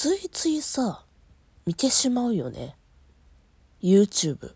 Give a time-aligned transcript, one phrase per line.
[0.00, 1.02] ついついさ、
[1.66, 2.76] 見てしまうよね。
[3.82, 4.52] YouTube。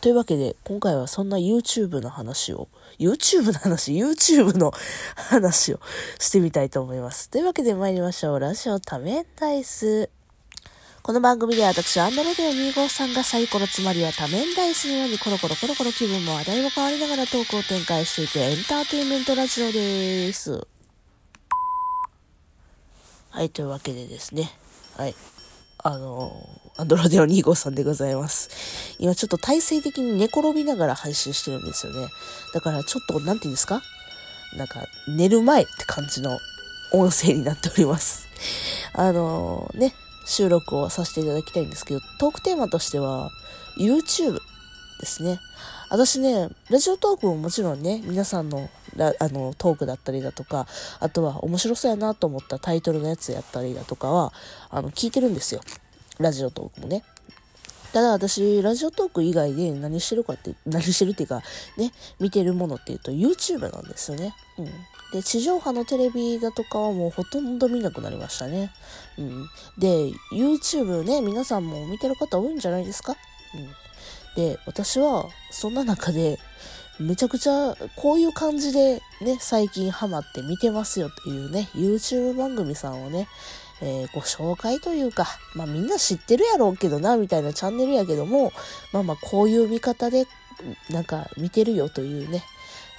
[0.00, 2.68] というわけで、今回はそんな YouTube の話を、
[2.98, 4.72] YouTube の話、YouTube の
[5.14, 5.80] 話を
[6.18, 7.28] してみたいと思います。
[7.28, 8.40] というわけで参りましょう。
[8.40, 10.08] ラジオ多面ダイス。
[11.02, 20.66] この番組では私、アンドロデオ253がサイコロつまりは多面ダイスのようにコロコロコロコロ気分も話題も変わりながらトークを展開していくエンターテインメントラジオです。
[23.40, 24.50] はい、というわけでですね。
[24.98, 25.14] はい。
[25.82, 26.30] あの
[26.76, 28.98] アンドロデオ253でございます。
[28.98, 32.08] 今ちょっと体勢的に寝転びながら配信してるんですよね。
[32.52, 33.80] だからちょっと、なんて言うんですか？
[34.58, 36.38] なんか、寝る前って感じの
[36.92, 38.28] 音声になっております。
[38.92, 39.94] あのね、
[40.26, 43.30] 収録をさせていただきたいんですけど、トークテーマとしては、
[43.78, 44.38] YouTube
[45.00, 45.40] ですね。
[45.88, 48.68] 私ね、ラジオトークももちろんね、皆さんの
[48.98, 50.66] あのトークだったりだとか、
[50.98, 54.32] あとは面白そうやなと思ったタイトルのやつやったりだとかは、
[54.70, 55.60] あの、聞いてるんですよ。
[56.18, 57.02] ラジオトークもね。
[57.92, 61.42] ただ私、ラジオトーク以外で何してるかって、何してるっていうか、
[61.76, 64.34] ね、見てるものっていうと YouTube なんですよね。
[64.58, 64.66] うん。
[65.12, 68.70] で、地上波のテレビだとかはもうほとんど見なくなりましたね。
[69.18, 69.48] うん。
[69.76, 73.16] で、YouTube ね、皆さんも見てる方多いんじゃないですか？
[73.56, 73.68] うん。
[74.36, 76.38] で、私は、そんな中で、
[77.00, 83.26] めちゃくちゃ、こういう感じでね、最近ハマって見てますよっていうね、YouTube 番組さんをね、
[83.80, 88.52] えー、ご紹介というか、まあみんな知ってるやろうけどな、みたいなチャンネルやけども、
[88.92, 90.26] まあまあこういう見方で、
[90.90, 92.44] なんか見てるよというね、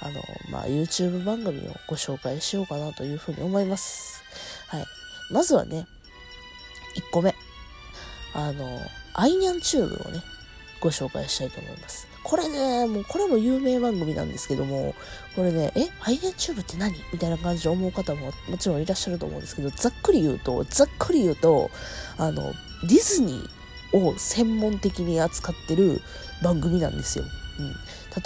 [0.00, 4.24] あの、まあ YouTube 番組をご紹介しようかなというふうに思います。
[4.66, 4.84] はい。
[5.30, 5.86] まずはね、
[6.96, 7.34] 1個目。
[8.34, 8.80] あの、
[9.14, 10.22] アイニャンチューブをね、
[10.82, 12.08] ご紹介したいと思います。
[12.24, 14.94] これね、もうこれも有名番組なんですけども、
[15.36, 16.92] これね、え、アイデアチューブって何？
[17.12, 21.70] みたいな感じで思う方ももちろんいらっしゃると思うんですけど、ざっくり言うと、ざっくり言うと、
[22.18, 26.02] あの、ディズニーを専門的に扱ってる
[26.42, 27.24] 番組なんですよ。
[27.58, 27.74] うん。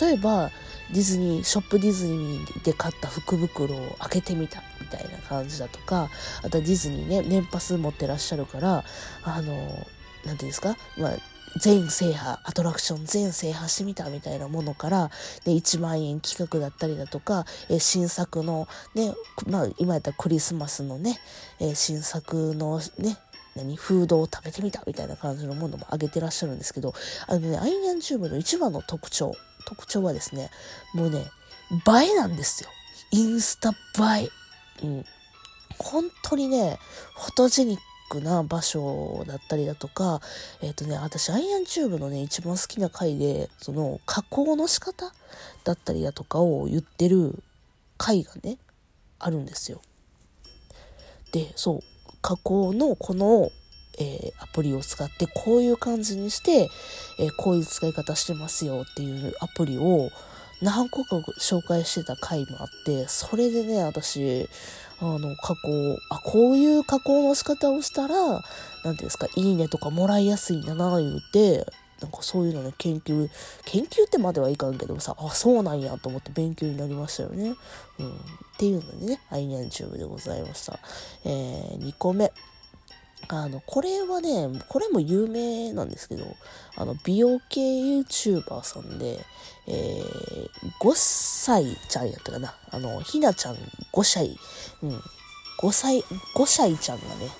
[0.09, 0.51] 例えば、
[0.93, 6.11] ディズニー、ショップディズニーで買った福袋を開けてみたみたいな感じだとか、
[6.43, 8.85] あとはディズニーね、年パス持ってらっしゃるから、
[9.25, 9.87] あの、
[10.25, 10.77] なんていうんですか？
[10.97, 11.17] まあ、
[11.59, 15.11] 全制覇、アトラクション全制覇してみたみたいなものから、
[15.45, 19.15] で、1万円企画だったりだとか、え新作のね、
[19.49, 21.19] まあ、今やったらクリスマスのね、
[21.61, 23.17] え新作のね、
[23.55, 26.95] 何フードを食べてみたみたいな感じのものもあげてらっしゃるんですけど、
[27.27, 29.35] あのね、アイニャンチューブの一番の特徴、
[29.67, 30.51] 特徴はですね、
[30.95, 31.31] もうね、
[31.71, 32.71] 映えなんですよ。
[33.11, 33.71] インスタ
[34.19, 34.29] 映え。
[34.87, 35.05] うん。
[35.79, 36.79] 本当にね、
[37.17, 40.21] フォトジェニックな場所だったりだとか、
[40.63, 45.13] えっ、ー、とね、私、アイアンチューブのね、一番好きな回で、その、加工の仕方
[45.65, 47.43] だったりだとかを言ってる
[47.99, 48.59] 回がね、
[49.19, 49.81] あるんですよ。
[51.33, 51.81] で、そう、
[52.23, 53.51] 加工のこの、
[53.99, 56.69] えー、アプリを使ってこういう感じにして、
[57.19, 60.11] えー、こういう使い方してますよっていうアプリを
[60.63, 64.49] 何個か紹介してた回もあって、それでね、私、
[65.01, 71.67] あの、加工、あ、こういう加工の仕方をしたら、なんていうんですか、いいねとかもらいやすいんだな、言うて、
[72.01, 73.29] なんかそういうのね、研究、
[73.65, 77.55] 研究ってまではいかんけどさ、あ、そうなんやと思って勉強になりましたよね。
[77.99, 78.11] うん。
[78.11, 78.13] っ
[78.59, 80.79] ていうのでね、アイニャンチューブでございました。
[81.25, 82.33] えー、2個目。
[83.29, 86.25] あの、これはね、これも有名なんですけど、
[86.77, 89.25] あの、美容系 YouTuber さんで、
[89.67, 90.51] えー、
[90.81, 92.55] 5歳ちゃんやったかな。
[92.71, 93.57] あの、ひなちゃん
[93.93, 94.39] 5歳、
[94.83, 95.03] うん、
[95.59, 97.31] 5歳、5歳ちゃんがね、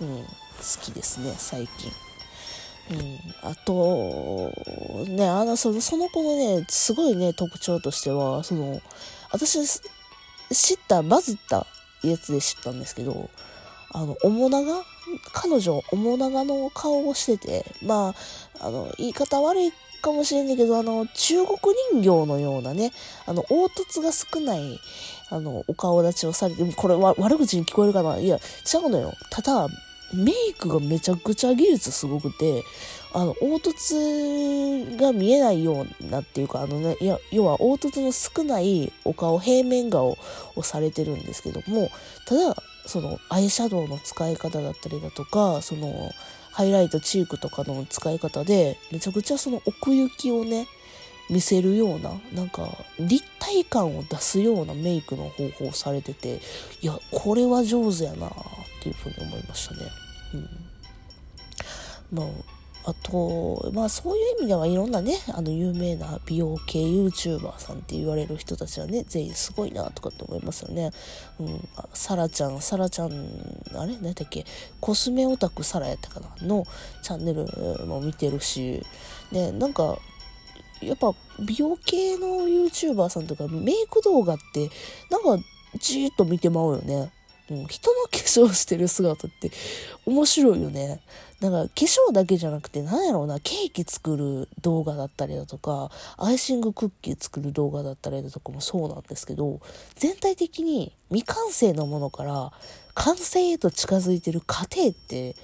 [0.00, 0.26] うん、好
[0.80, 1.90] きですね、最近。
[2.90, 4.52] うん、あと、
[5.08, 8.80] ね、あの、その、その子のね、すごいね、特徴としては、その、
[9.32, 9.58] 私、
[10.52, 11.66] 知った、バズった
[12.02, 13.30] やつで知ったんですけど、
[13.92, 14.84] あの、面長？
[15.32, 18.14] 彼女、面長の顔をしてて、ま
[18.60, 21.58] あ、あの、言い方悪いかもしれんねんけど、あの、中国
[21.92, 22.92] 人形のようなね、
[23.26, 24.78] あの、凹凸が少ない、
[25.30, 28.18] あの、お顔立ちをされて、これは悪口に聞こえるかな？
[28.18, 28.36] いや、
[28.72, 29.12] 違うのよ。
[29.30, 29.68] ただ、
[30.12, 32.64] メイクがめちゃくちゃ技術すごくて、
[33.12, 40.16] あの、凹凸が見えないようなっていうか、あのね、いや、要は凹凸の少ないお顔、平面顔
[40.56, 41.90] をされてるんですけども、
[42.26, 42.56] ただ、
[42.90, 46.10] そのアイシャドウの使い方だったりだとかその
[46.50, 50.66] ハイライトチークとかの使い方でめちゃくちゃその奥行きをね
[51.30, 56.40] 見せるようななんか立体感を出すようなメイクの方法をされてて
[56.82, 58.32] いやこれは上手やなっ
[58.82, 59.80] ていうふうに思いましたね。
[62.12, 62.26] うん、まあ
[62.82, 70.90] あと、まあそういう意味ではいろんなね、あの有名な美容系 YouTuber さんって言われる人たちはね、全員すごいなとかって思いますよね。
[71.38, 73.12] うん、サラちゃん、サラちゃん、
[73.74, 73.96] あれ？
[74.00, 74.46] 何だっけ？
[74.80, 76.46] コスメオタクサラやったかな？
[76.46, 76.64] の
[77.02, 77.46] チャンネル
[77.86, 78.82] も見てるし、
[79.30, 79.98] ね、なんか、
[80.80, 84.70] やっぱ美容系の YouTuber さんとかメイク動画って
[85.10, 85.44] なんか
[85.78, 87.12] じーっと見てまうよね。
[87.50, 89.50] うん、人の化粧してる姿って
[90.06, 91.00] 面白いよね。
[91.40, 99.60] なんか化粧だけじゃなくて何やろうな、ケーキ作る動画だったりだとか、アイシングクッキー作る動画だったりだとかもそうなんですけど、
[99.96, 102.52] 全体的に未完成のものから
[102.94, 105.34] 完成へと近づいてる過程って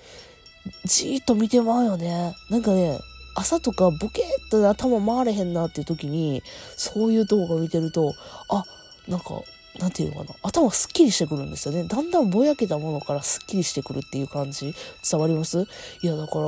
[0.85, 2.35] じーっと見てまうよね。
[2.51, 3.01] なんかね、
[3.35, 6.43] 朝とかボケーっと頭回れへんなっていう時に、
[6.77, 8.13] そういう動画を見てると、
[8.51, 8.65] あ、
[9.09, 9.43] なんか
[9.79, 11.85] なんていうのかな、頭すっきりしてくるんですよね。
[11.85, 14.75] だんだんぼやけたものからすっきりしてくるっていう感じ、
[15.09, 15.67] 伝わります？
[16.03, 16.47] いや、だから、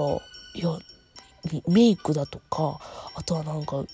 [0.54, 0.78] いや、
[1.68, 2.80] メイクだとか、
[3.14, 3.84] あとはなんか、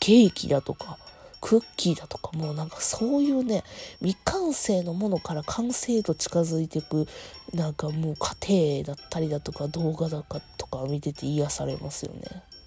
[0.00, 0.98] ケーキだとか、
[1.40, 3.64] クッキーだとか、もうなんかそういうね、
[4.00, 7.08] 未完成のものから完成と近づいていく、
[7.52, 10.22] なんかもう過程だったりだとか、動画だ
[10.56, 12.20] とか見てて癒されますよね。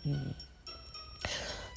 [0.08, 0.36] うん。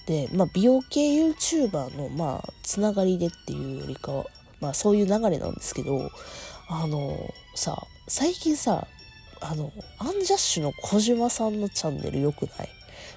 [0.09, 4.25] で、まあ、美容系 YouTuber の、まあ、つながりでっていうよりかは、
[4.59, 6.11] まあ、そういう流れなんですけど、
[6.69, 8.87] あの、さ、最近さ、
[9.43, 12.69] あの、アンジャッシュの小島さんのチャンネル良くない？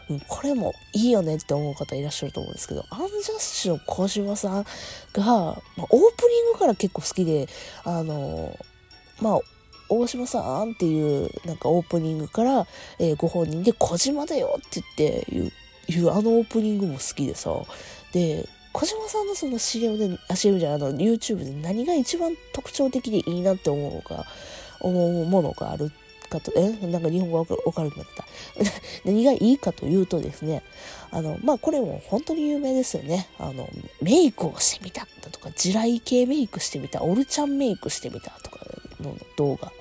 [0.09, 4.65] うん、これもいいよねって思う方いらっしゃると思うんですけど、アンジャッシュの小島さん
[5.13, 7.47] が、まあ、オープニングから結構好きで、
[7.85, 8.59] あの、
[9.21, 9.39] まあ、
[9.87, 12.67] 大島さんっていうなんかオープニングから、
[12.99, 15.51] えー、ご本人で小島だよって言って言う
[15.87, 17.51] いうあのオープニングも好きでさ、
[18.13, 24.25] で、小島さんのその CM で、CM じゃあの YouTube で何が一番特徴的でいいなって思うのか、
[24.79, 25.91] 思うものがある
[26.29, 26.71] かと、え？
[26.87, 28.25] なんか日本語わかるくなった。
[29.03, 30.63] 何がいいかというとですね、
[31.11, 33.27] あの、まあ、これも本当に有名ですよね。
[33.37, 33.69] あの、
[34.01, 38.65] メイクをしてみただとか、地雷系メイクしてみた、オルちゃんメイクしてみたとか
[39.01, 39.71] の動画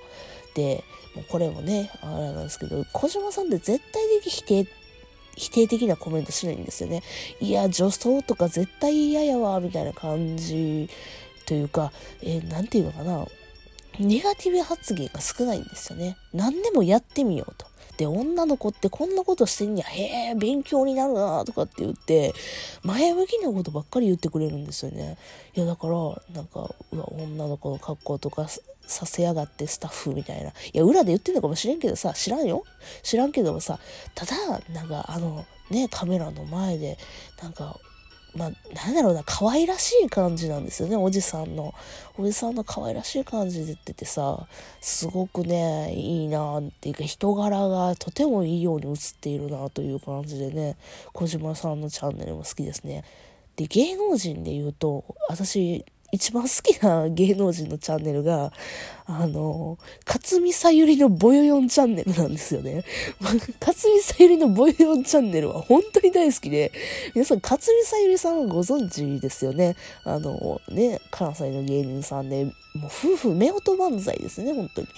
[0.55, 0.83] で、
[1.15, 4.67] もうこれもね、あれなんですけど、小島さんって絶対的否定
[5.37, 7.03] 否定的なコメントしないんですよね。
[7.41, 10.89] いや、女装とか絶対嫌やわ、みたいな感じ
[11.47, 11.93] というか、
[12.23, 13.27] えー、なんていうのかな。
[13.99, 16.17] ネガティブ発言が少ないんですよね。
[16.33, 17.67] 何でもやってみようと。
[18.01, 22.33] で、女の子ってこんなことしてんや、へえ、勉強になるなとかって言って、
[22.83, 25.19] 前向きなことばっかり言ってくれるんですよね。
[25.55, 25.93] いや、だから、
[26.35, 28.49] なんか、うわ、女の子の格好とか
[28.91, 30.51] させやがってスタッフみたいな。
[30.51, 32.65] いや、裏で言ってんのかもしれんけどさ、知らんよ
[33.03, 33.79] 知らんけどもさ、
[34.15, 36.99] ただ、なんかあの、ね、カメラの前で、
[37.43, 37.79] なんか、
[38.35, 41.75] まあ、なんだろうな、可愛らしい感じなんですよね、おじさんの。
[42.17, 44.47] おじさんの可愛らしい感じで言っててさ、
[44.81, 50.77] すごくね、いいなっていうか、人柄がとてもいいように映っているなという感じでね、
[51.13, 53.05] 小島さんのチャンネルも好きですね。
[53.57, 58.53] で、芸能人で言うと、私、一番好きな芸能人のチャンネルが、
[59.07, 62.85] あの、勝見さゆりのボヨヨンチャンネルなんですよね。
[63.61, 66.73] 勝見さゆりのボヨヨンチャンネルは本当に大好きで、
[67.15, 69.77] 皆さん、勝見さゆりさんはご存知ですよね。
[70.05, 72.55] あの、ね、関西の芸人さんで、もう
[72.87, 74.89] 夫婦夫婦漫才ですね、本当に。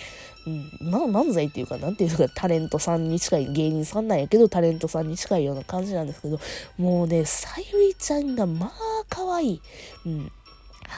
[0.44, 6.40] うん、まあ漫才っていうか、なんていうか、タレントさんに近い芸人さんなんやけど、タレントさんに近いような感じなんですけど、
[6.78, 8.72] もうね、さゆりちゃんがまあ
[9.08, 9.60] 可愛い。
[10.06, 10.32] うん。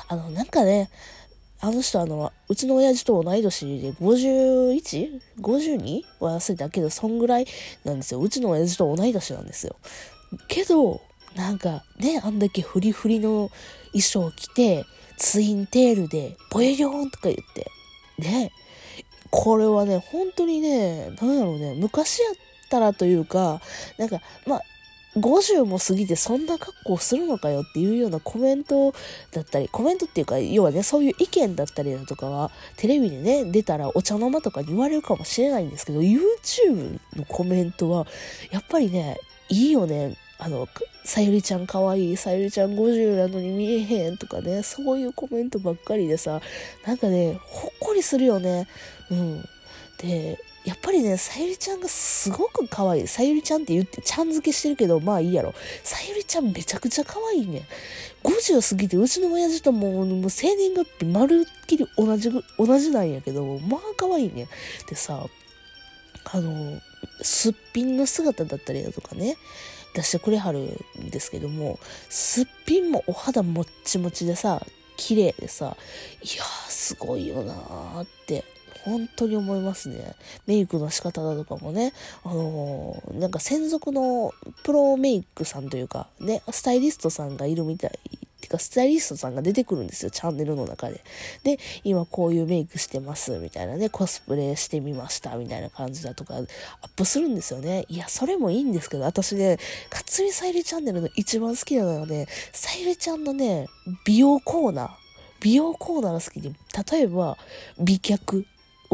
[0.09, 0.91] あの、なんかね、
[1.61, 6.03] あの人あの、うちの親父と同い年で 51?52?
[6.21, 7.47] は忘れたけど、そんぐらい
[7.85, 8.21] なんですよ。
[8.21, 9.77] うちの親父と同い年なんですよ。
[10.49, 11.01] けど、
[11.37, 13.51] なんかね、あんだけフリフリの
[13.93, 14.85] 衣装を着て、
[15.17, 17.71] ツインテールで、ボヨヨーンとか言って、
[18.19, 18.53] ね、
[19.31, 22.35] これはね、本当にね、なんだろうね、昔やっ
[22.69, 23.61] たらというか、
[23.99, 24.61] なんか、まあ、
[25.17, 28.93] 50も過ぎてそんな格好するのかよっていうようなコメント
[29.33, 38.07] だったり、コメントっていうか、要はね、そういう意見だったりだとかは、テレビでね、出たらお茶の間とかに言われるかもしれないんですけど、YouTube のコメントは、
[38.51, 39.19] やっぱりね、
[39.49, 40.17] いいよね。
[40.39, 40.67] あの、
[41.05, 46.41] さゆりちゃんかわいい、さゆりちゃん50なのに見えへんとかね、そういうコメントばっかりでさ、
[46.87, 48.67] なんかね、ほっこりするよね。
[49.11, 49.49] うん。
[49.99, 53.07] で、やっぱりね、さゆりちゃんがすごく可愛い。
[53.07, 55.53] さゆりちゃんって言って、ちゃん付けしてるけど、まあいいやろ。
[55.83, 57.69] さゆりちゃんめちゃくちゃ可愛いね。
[58.23, 64.49] 50過ぎて、うちの親父とも、もう生年月日まるっきり同じ、同じなんやけど、まあ可愛いね。
[64.89, 65.27] でさ、
[66.33, 66.81] あの、
[67.21, 69.37] すっぴんの姿だったりだとかね、
[69.95, 70.61] 出してくれはる
[70.99, 71.79] んですけども、
[72.09, 74.65] すっぴんもお肌もっちもちでさ、
[74.97, 75.77] 綺麗でさ、
[76.23, 78.45] いやーすごいよなーって
[78.85, 80.15] 本当に思いますね。
[80.47, 87.99] メイクの仕方だとかもね、あのー、なんか専属のプロメイクさんというか、ね、スタイリストさんがいるみたい
[88.45, 91.03] てか、スタイリストさんが出てくるんですよ、チャンネルの中で。
[91.43, 96.45] で、今こういうメイクしてます、みたいなね、コスプレしてみました、みたいな感じだとか、アッ
[96.97, 97.85] プするんですよね。
[97.89, 99.59] いや、それもいいんですけど、私ね、
[99.91, 103.67] かつみさゆりチャンネルの一番好きなのがね、さゆりちゃんのね、
[104.05, 104.91] 美容コーナー。
[105.41, 106.53] 美容コーナーが好きで、
[106.91, 107.37] 例えば、
[107.79, 108.47] 美脚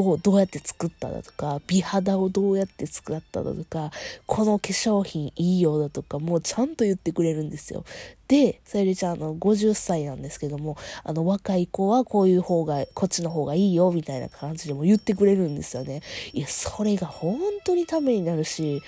[0.09, 3.90] をどうやって作っただとか、美肌をどうやって作っただとか、
[4.26, 7.85] この化粧品いいよだとか、もうちゃんと言ってくれるんですよ。
[8.30, 16.00] で、さゆりちゃん、あの、50歳なんですけども、あの、若い子はこういう方が、こっちの方がいいよ、みたいな感じでも言ってくれるんですよね。
[16.33, 18.83] いや、それが本当にためになるし、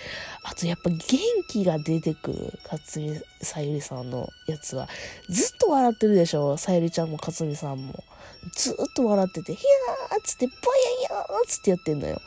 [0.44, 0.98] あとやっぱ元
[1.48, 4.88] 気が出てくる、かつみさゆりさんのやつは。
[5.28, 8.04] ずっと笑ってるでしょ、さゆりちゃんもかつみさんも。
[8.54, 10.54] ずっと笑ってて、ひゃーっつって、ぽ
[11.10, 12.20] ややーっつってやってんのよ。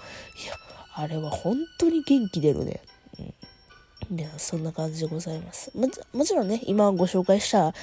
[0.44, 0.54] いや、
[0.96, 2.82] あれは本当に元気出るね。
[4.10, 4.16] うん。
[4.16, 5.72] で、そんな感じでございます。
[5.76, 7.74] ももちろんね、今ご紹介した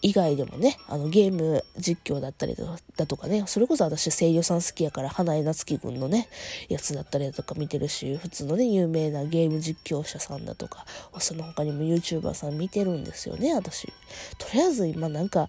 [0.00, 2.56] 以外でもね、あの、ゲーム実況だったり
[2.96, 6.28] だとかね、それこそ私声優さん好きやから、花江夏樹くんのね、
[6.68, 10.86] やつだったりだとか見てるし、普通のね、有名なゲーム実況者さんだとか、
[11.18, 13.92] その他にも YouTuber さん見てるんですよね、私。
[14.38, 15.48] とりあえず今なんか、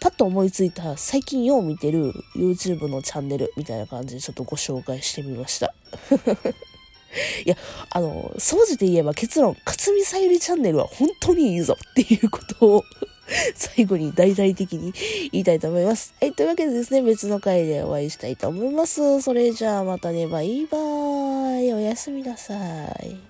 [0.00, 5.74] パッと思いついた最近よう見てる YouTube のチャンネルみたいな感じでちょっとご紹介してみました。
[7.44, 7.56] いや、
[7.90, 12.84] あの、総じて言えば結論、勝見さゆりチャンネルは本当にいいぞっていうことを
[13.54, 14.92] 最後に大々的に
[15.32, 16.14] 言いたいと思います。
[16.20, 19.20] はい、というわけでですね、別の回でお会いしたいと思います。
[19.20, 21.72] それじゃあまたね、バイバーイ。
[21.72, 22.54] おやすみなさ
[23.02, 23.27] い。